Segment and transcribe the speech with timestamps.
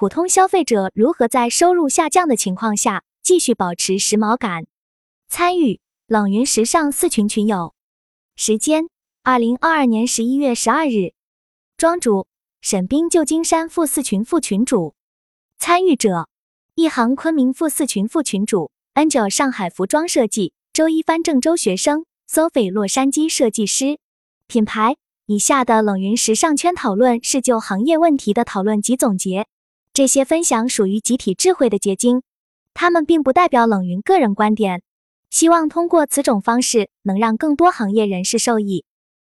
[0.00, 4.64] 普通消费者如何在收入下降的情况下继续保持时髦感？
[5.28, 7.74] 参与冷云时尚四群群友，
[8.34, 8.88] 时间：
[9.22, 11.12] 二零二二年十一月十二日。
[11.76, 12.26] 庄主：
[12.62, 14.94] 沈冰，旧金山负四群副群主。
[15.58, 16.30] 参与者：
[16.76, 23.98] 一行昆明负四群副群主，Angel 上海服装设计，周一帆郑州学生，Sophie 洛杉矶设计师。
[24.46, 24.96] 品牌：
[25.26, 29.46] 以下的冷云时尚圈讨论是就行业问题的讨论及总结。
[30.00, 32.22] 这些分享属于集体智慧的结晶，
[32.72, 34.80] 他们并不代表冷云个人观点。
[35.28, 38.86] 希望通过此种方式，能让更多行业人士受益。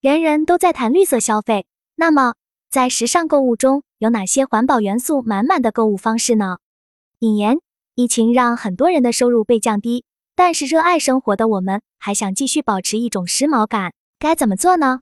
[0.00, 2.36] 人人都在谈绿色消费，那么
[2.70, 6.56] 在时尚购物中有哪些环保元素满满的购物方式呢？
[7.18, 7.58] 引言：
[7.94, 15.00] 疫情让很多人的收入被降低，但是热爱生活的我们还想继续保持一种时髦感，该怎么做呢？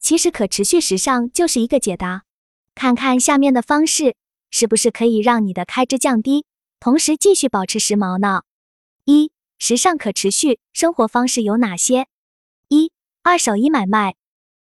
[0.00, 2.22] 其实可持续时尚就是一个解答。
[2.74, 4.16] 看看下面的方式。
[4.56, 6.46] 是不是可以让你的开支降低，
[6.78, 8.42] 同时继续保持时髦呢？
[9.04, 12.06] 一、时尚可持续生活方式有哪些？
[12.68, 12.92] 一、
[13.24, 14.14] 二手衣买卖。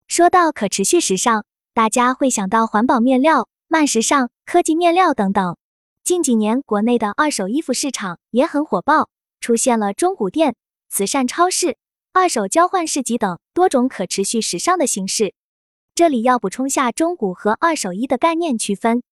[0.08, 5.58] 说到可持续时尚，大家会想到环保面料、慢时尚、科技面料等等。
[6.02, 9.10] 近几年，国内的二手衣服市场也很火爆，
[9.42, 10.56] 出现了中古店、
[10.88, 11.76] 慈善超市、
[12.14, 15.34] 二手交换市集等多种可持续时尚的形式。
[15.94, 19.04] 这里要补充下中古和二手衣的概念区分。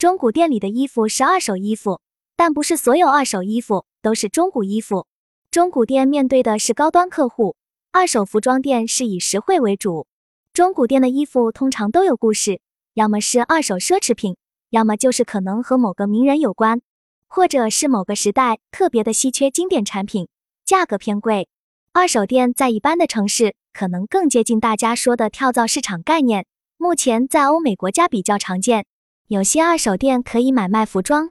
[0.00, 2.00] 中古店里的衣服是二手衣服，
[2.34, 5.06] 但不是所有二手衣服都是中古衣服。
[5.50, 7.54] 中古店面对的是高端客户，
[7.92, 10.06] 二手服装店是以实惠为主。
[10.54, 12.62] 中古店的衣服通常都有故事，
[12.94, 14.38] 要么是二手奢侈品，
[14.70, 16.80] 要么就是可能和某个名人有关，
[17.28, 20.28] 或者是某个时代特别的稀缺经典产品，
[20.64, 21.46] 价格偏贵。
[21.92, 26.46] 二手店在一般的城市可能更接近大家说的跳蚤市场概念，
[26.78, 28.86] 目前在欧美国家比较常见。
[29.30, 31.30] 有些二手店可以买卖服装，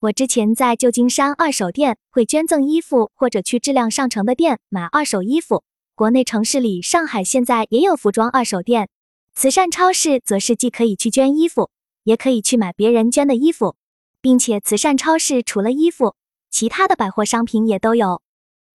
[0.00, 5.64] 我之前在旧金山二手店会捐赠衣服，或者去质量上乘的店买二手衣服。
[5.94, 8.90] 国内城市里，上海现在也有服装二手店。
[9.34, 11.70] 慈善超市则是既可以去捐衣服，
[12.04, 13.76] 也可以去买别人捐的衣服，
[14.20, 16.16] 并且慈善超市除了衣服，
[16.50, 18.20] 其他的百货商品也都有。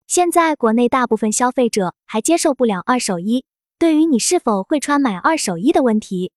[0.07, 3.45] 现在国内大部分消费者还接受不了二手衣，
[3.77, 6.31] 对于你是否会穿买二手衣的问题。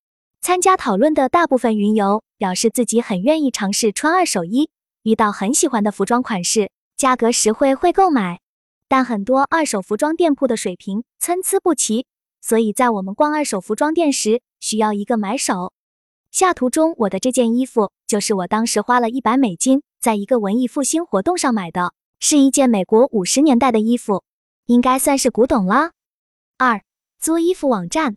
[0.47, 4.71] 参加讨论的大部分云游表示自己很愿意尝试穿二手衣，
[5.03, 8.39] 遇到很喜欢的服装款式，价格实惠会购买。
[8.87, 12.07] 但很多二手服装店铺的水平参差不齐，
[12.41, 15.73] 所以在我们逛二手服装店时需要一个买手。
[16.31, 24.23] 下图中我的这件衣服就是我当时花了一百美金，在一个文艺复兴活动上买的，是一件美国五十年代的衣服，
[24.67, 25.91] 应该算是古董了。
[26.57, 26.85] 二、
[27.19, 28.17] 租衣服网站，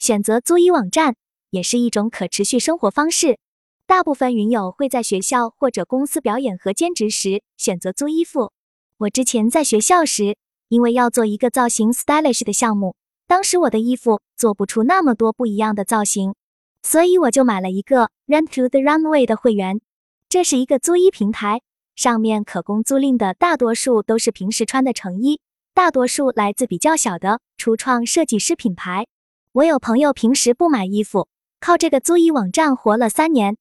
[0.00, 1.14] 选择租衣网站。
[1.52, 3.38] 也是一种可持续生活方式。
[3.86, 8.52] 大部分云友会在学校或者公司表演和兼职时选择租衣服。
[8.96, 10.36] 我之前在学校时，
[10.68, 12.96] 因为要做一个造型 stylish 的项目，
[13.26, 16.34] 当时我的衣服做不出那么多不一样的造型，
[16.82, 19.82] 所以我就买了一个 Rent to the Runway 的会员。
[20.30, 21.60] 这是一个租衣平台，
[21.94, 25.40] 上面可供租赁的大多数都是平时穿的成衣，
[25.74, 29.06] 大多数来自比较小的初创设计师品牌。
[29.52, 31.28] 我有朋友平时不买衣服。
[31.62, 33.56] 靠这个租衣网站活了三年。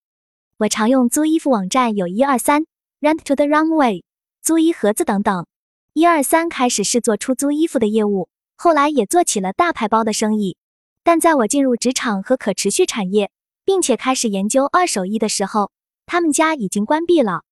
[0.58, 2.66] 我常用租衣服网站有一二三
[3.00, 4.02] ，Rent to the Runway，
[4.42, 5.46] 租衣盒子等等。
[5.94, 10.58] 一二三开始是做出租衣服的业务，后来也做起了大牌包的生意。
[11.04, 13.30] 但在我进入职场和可持续产业，
[13.64, 15.70] 并且开始研究二手衣的时候，
[16.08, 17.44] 他们家已经关闭了。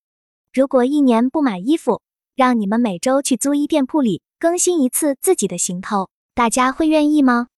[0.52, 2.02] 如果一年不买衣服，
[2.36, 7.50] 让你们每周去租衣店铺里更新一次自己的行头，大家会愿意吗？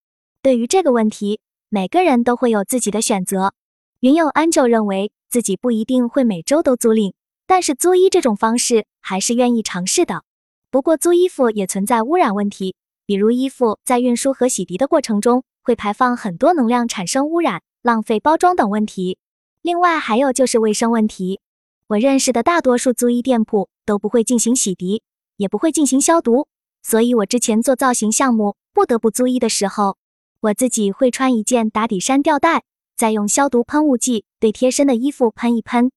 [0.42, 1.40] 对于这个问题。
[1.74, 3.54] 每个人都会有自己的选择。
[4.00, 7.14] 云友 Angel 认为自己不一定会每周都租赁，
[7.46, 10.22] 但是租衣这种方式还是愿意尝试的。
[10.70, 19.16] 不过租衣服也存在污染问题，比如衣服在运输和洗涤的过程中会排放很多能量，产生污染、浪费包装等问题。
[19.62, 21.40] 另外还有就是卫生问题。
[21.86, 25.00] 我认识的大多数租衣店铺都不会进行洗涤，
[25.38, 26.48] 也不会进行消毒，
[26.82, 29.96] 所以我之前做造型项目不得不租衣的时候。
[30.42, 32.64] 我自己会穿一件打底衫吊带，
[32.96, 35.92] 再用消毒喷雾剂对贴身的衣服喷一喷。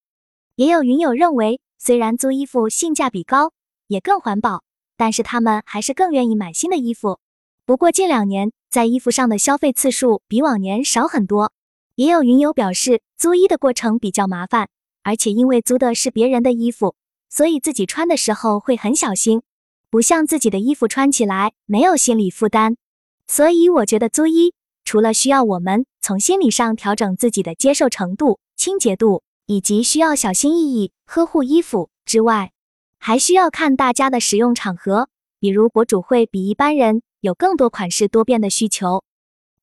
[0.56, 3.54] 也有云友认为，虽然租衣服性价比高，
[3.88, 4.62] 也更环保，
[4.98, 7.20] 但是他们还是更愿意买新的衣服。
[7.66, 11.52] 不过近两年在衣服上的消费次数比往年少很多。
[11.96, 14.70] 也有云友表示，租衣的过程比较麻烦，
[15.02, 16.96] 而且因为租的是别人的衣服，
[17.32, 19.42] 所以自己穿的时候会很小心，
[19.90, 22.78] 不像自己的衣服穿起来没有心理负担。
[23.28, 32.52] 所以我觉得租衣除了需要我们从心理上调整自己的接受程度、清洁度，以及需要小心翼翼呵护衣服之外，
[33.00, 39.04] 还需要看大家的使用场合，比如博主会比一般人有更多款式多变的需求，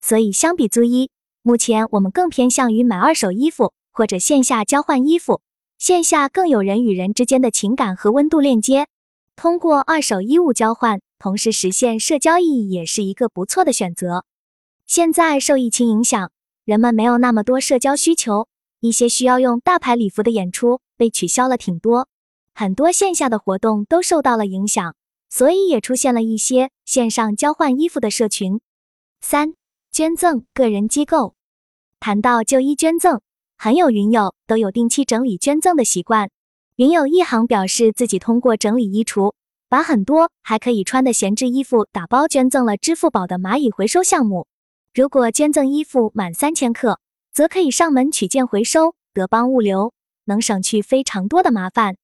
[0.01, 1.11] 所以相比租衣，
[1.43, 5.41] 目前我们更偏向于买二手衣服或者线下交换衣服，
[5.79, 8.89] 线下更有人与人之间的情感和温度链接，
[9.37, 14.25] 通过二手衣物交换，同时实现社交意义也是一个不错的选择。
[14.89, 16.33] 现在受疫情影响，
[16.65, 18.49] 人们没有那么多社交需求，
[18.81, 22.09] 一些需要用大牌礼服的演出被取消了挺多，
[22.57, 24.97] 很多线下的活动都受到了影响，
[25.31, 28.61] 所以也出现了一些线上交换衣服的社群。
[29.21, 29.55] 三、
[29.93, 31.37] 捐赠个人机构。
[32.01, 33.21] 谈到旧衣捐赠，
[33.57, 36.33] 很有云友都有定期整理捐赠的习惯。
[36.75, 39.35] 云友一行表示，自己通过整理衣橱，
[39.73, 44.47] 把很多还可以穿的闲置衣服打包捐赠了支付宝的蚂蚁回收项目。
[44.93, 47.01] 如果捐赠衣服满三千克，
[47.33, 49.95] 则可以上门取件回收，德邦物流，
[50.27, 51.97] 能省去非常多的麻烦。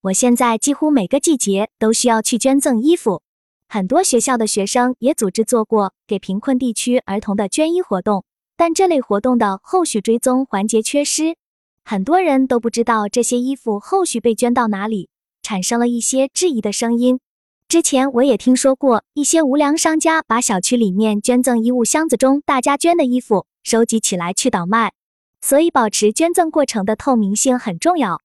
[0.00, 3.22] 我现在几乎每个季节都需要去捐赠衣服，
[3.68, 8.24] 很多学校的学生也组织做过给贫困地区儿童的捐衣活动，
[8.56, 11.36] 但这类活动的后续追踪环节缺失，
[11.84, 15.10] 很多人都不知道这些衣服后续被捐到哪里，
[15.44, 17.20] 产生了一些质疑的声音。
[17.68, 24.92] 之前我也听说过一些无良商家把小区里面捐赠衣物箱子中大家捐的衣服收集起来去倒卖，
[25.40, 28.20] 所以保持捐赠过程的透明性很重要。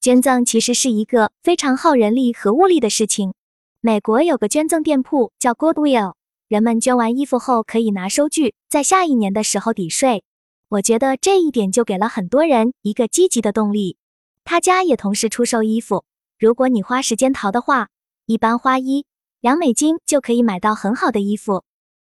[0.00, 3.34] 捐赠其实是一个非常耗人力和物力的事情。
[3.80, 6.14] 美国有个捐赠店铺叫 Goodwill，
[6.48, 10.24] 人们捐完衣服后可以拿收据，在下一年的时候抵税。
[10.68, 13.96] 我觉得这一点就给了很多人一个积极的动力。
[14.44, 16.04] 他家也同时出售衣服，
[16.42, 17.88] 如果你花时间淘的话。
[18.26, 19.06] 一般花一
[19.40, 21.62] 两美金就可以买到很好的衣服。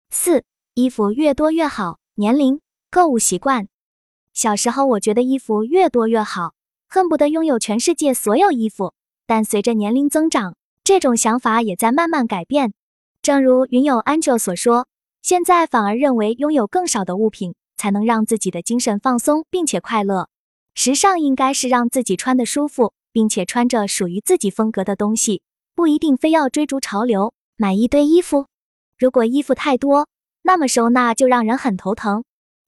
[0.09, 0.43] 四，
[0.73, 1.97] 衣服越多越好。
[2.15, 2.59] 年龄、
[2.91, 3.69] 购物习惯。
[4.33, 6.53] 小时候我觉得衣服越多越好，
[6.89, 8.93] 恨不得拥有全世界所有衣服。
[9.25, 12.73] 但随着年龄增长，这种想法也在慢慢改变。
[13.21, 14.87] 正如云友 Angel 所说，
[15.21, 20.27] 现在反而认为拥有更少的物品才能让自己的精神放松并且快乐。
[20.73, 25.41] 时尚应该是让自己穿的舒服，并且穿着属于自己风格的东西。
[25.73, 28.45] 不一定非要追逐潮流，买一堆衣服。
[28.95, 30.07] 如果衣服太多，
[30.43, 32.23] 那么收纳就让人很头疼。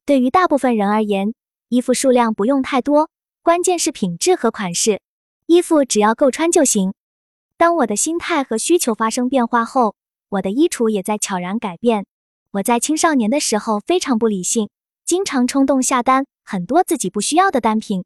[0.06, 1.36] 对于大部分人而言，
[1.68, 3.12] 衣服数量不用太多，
[3.44, 5.01] 关键是品质和款式。
[5.46, 6.96] 衣服只要够穿就行。
[7.56, 9.94] 当我的心态和需求发生变化后，
[10.30, 12.07] 我的衣橱也在悄然改变。
[12.50, 14.72] 我在青少年的时候非常不理性，
[15.06, 18.04] 经常冲动下单很多自己不需要的单品。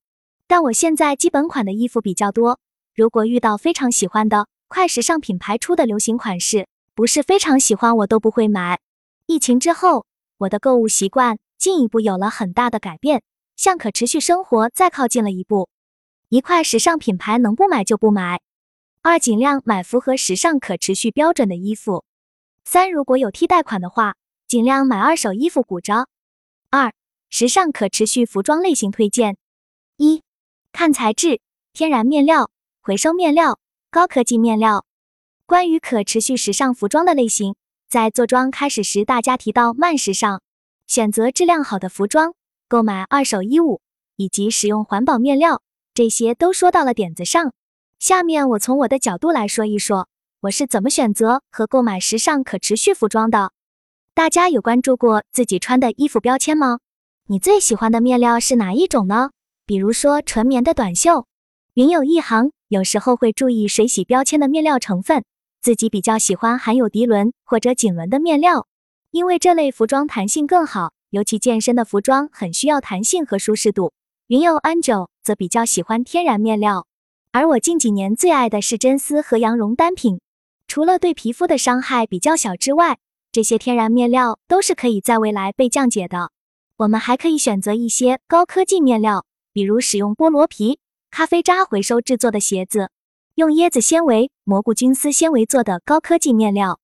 [0.48, 2.60] 但我现在基本款的衣服比较多，
[2.95, 4.48] 如果遇到非常喜欢的。
[4.68, 8.80] 快时尚品牌出的流行款式，不是非常喜欢，我都不会买。
[9.28, 10.07] 疫情之后，
[10.40, 13.22] 我的购物习惯进一步有了很大的改变，
[13.56, 15.69] 向可持续生活再靠近了一步。
[16.30, 18.42] 一块时尚品牌能不买就不买。
[19.04, 22.04] 二，尽量买符合时尚可持续标准的衣服。
[22.63, 24.16] 三，如果有替代款的话，
[24.48, 26.07] 尽量买二手衣服鼓着。
[26.72, 26.92] 二，
[27.30, 29.38] 时尚可持续服装类型推荐：
[29.98, 30.24] 一，
[30.74, 31.40] 看材质，
[31.72, 32.50] 天然面料、
[32.81, 33.60] 回收面料。
[33.92, 34.86] 高科技面料。
[35.46, 37.54] 关于可持续时尚服装的类型，
[37.88, 40.42] 在做装开始时，大家提到慢时尚，
[40.88, 42.34] 选择质量好的服装，
[42.68, 43.81] 购买二手衣物，
[44.16, 45.62] 以及使用环保面料，
[45.94, 47.54] 这些都说到了点子上。
[48.00, 50.07] 下面我从我的角度来说一说，
[50.42, 53.52] 我是怎么选择和购买时尚可持续服装的。
[54.16, 56.80] 大家有关注过自己穿的衣服标签吗？
[57.28, 59.30] 你最喜欢的面料是哪一种呢？
[59.66, 61.28] 比如说纯棉的短袖。
[61.74, 62.52] 云有一行。
[62.70, 65.24] 有时候会注意水洗标签的面料成分，
[65.62, 68.66] 自己比较喜欢含有涤纶或者锦纶的面料，
[69.12, 73.94] 因为这类服装弹性更好，尤其健身的服装很需要弹性和舒适度。
[74.26, 76.88] 云有 Angel 则比较喜欢天然面料，
[77.32, 80.20] 而我近几年最爱的是真丝和羊绒单品，
[80.68, 82.98] 除了对皮肤的伤害比较小之外，
[83.32, 86.32] 这些天然面料都是可以在未来被降解的。
[86.78, 90.80] 我们还可以选择一些高科技面料，比如使用菠萝皮。
[91.10, 92.90] 咖啡渣回收制作的鞋子，
[93.36, 96.80] 用椰子纤维、蘑菇菌丝纤维做的高科技面料。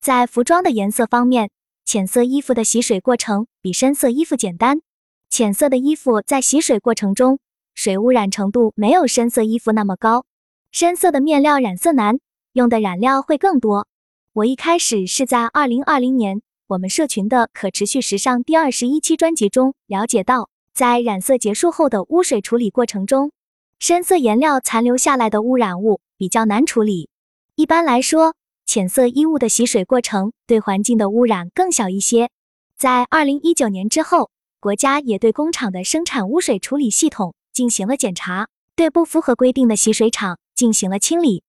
[0.00, 1.50] 在服装的颜色方面，
[1.84, 4.80] 浅色衣服的洗水过程比深色衣服简单。
[5.28, 7.40] 浅色的衣服在洗水过程中，
[7.74, 10.24] 水污染程度没有深色衣服那么高。
[10.70, 12.20] 深色的面料染色难，
[12.52, 13.88] 用的染料会更多。
[14.34, 23.30] 我一开始是在二零二零年我们社群的可持续时尚第二十一期专辑中了解到，在染色结束后的污水处理过程中。
[23.78, 27.10] 深色颜料残留下来的污染物比较难处理。
[27.54, 28.34] 一般来说，
[28.66, 32.30] 浅色衣物的洗水过程对环境的污染更小一些。
[32.76, 41.44] 在二零一九年之后，国家也对工厂的生产污水处理系统进行了检查，对不符合规定的洗水厂进行了清理。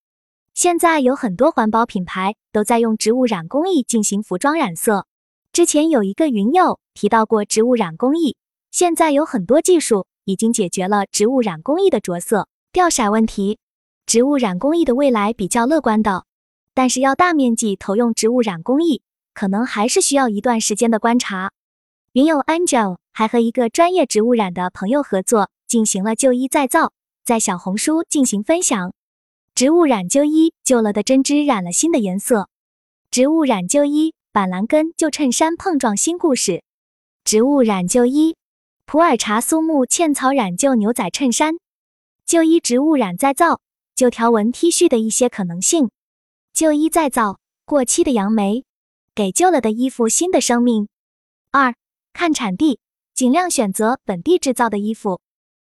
[0.54, 5.08] 现在有很多环保品牌都在用植物染工艺进行服装染色。
[5.54, 8.36] 之前有一个云友提到过植物染工艺，
[8.78, 13.58] 现在有很多技术已经解决了植物染工艺的着色、掉色问题。
[14.06, 16.26] 植物染工艺的未来比较乐观的，
[16.74, 19.02] 但是要大面积投用植物染工艺，
[19.34, 21.54] 可能还是需要一段时间的观察。
[22.12, 26.92] 云友 Angel 还和一个专业植物染的朋友合作，进行了旧衣再造，
[27.24, 28.92] 在小红书进行分享。
[29.56, 32.50] 植物染旧衣，旧了的针织染了新的颜色。
[33.10, 34.14] 植物染旧衣。
[34.34, 36.62] 板蓝根旧衬衫碰撞新故事，
[37.24, 38.36] 植物染旧衣，
[38.88, 41.56] 普洱茶苏木茜草染旧牛仔衬衫，
[42.24, 43.60] 旧衣植物染再造，
[43.96, 45.90] 旧条纹 T 恤的一些可能性，
[46.54, 48.64] 旧衣再造，过期的杨梅，
[49.16, 50.88] 给旧了的衣服新的生命。
[51.50, 51.74] 二，
[52.14, 52.80] 看产地，
[53.14, 55.20] 尽量选择本地制造的衣服。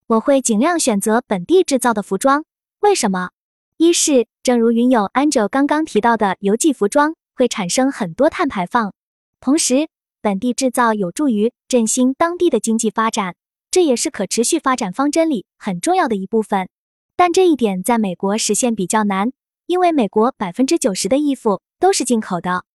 [0.05, 2.45] 我会尽量选择本地制造的服装，
[2.81, 3.31] 为什么？
[3.77, 7.15] 一是正如云友 Angel 刚刚提到的，邮寄服装。
[7.35, 8.93] 会产生很多碳排放，
[9.39, 9.87] 同时
[10.21, 13.35] 本地制造有助于振兴当地的经济发展，
[13.71, 16.69] 这也是可持续发展方针里很重要的一部分。
[17.15, 19.31] 但这一点在美国实现比较难，
[19.65, 22.65] 因为美国百分之九十的衣服都是进口的。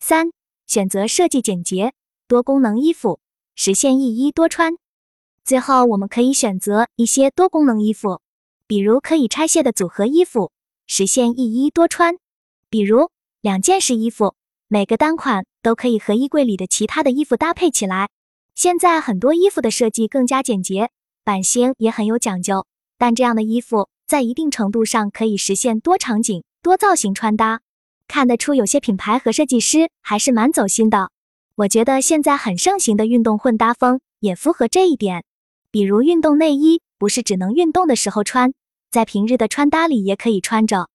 [0.00, 0.32] 三、
[0.66, 1.94] 选择设计简洁、
[2.28, 3.20] 多功能衣服，
[3.54, 4.74] 实现一衣多穿。
[5.44, 8.20] 最后，我们可以选择一些多功能衣服，
[8.66, 10.52] 比如可以拆卸的组合衣服，
[10.86, 12.16] 实现一衣多穿。
[12.68, 13.10] 比如。
[13.42, 14.36] 两件式衣服，
[14.72, 18.08] 每个单款都可以和衣柜里的其他的衣服搭配起来。
[18.54, 20.88] 现在很多衣服的设计更加简洁，
[21.24, 22.64] 版型也很有讲究，
[22.96, 27.60] 但这样的衣服在一定程度上可以实现多场景、多造型穿搭。
[28.08, 31.10] 看得出有些品牌和设计师还是蛮走心的。
[31.56, 35.22] 我觉得现在很盛行的运动混搭风也符合这一点，
[35.70, 38.54] 比如运动内衣不是只能运动的时候穿，
[38.90, 40.88] 在平日的穿搭里也可以穿着。